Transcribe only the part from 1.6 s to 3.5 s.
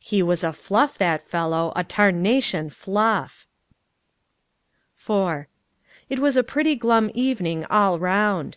a tarnation fluff!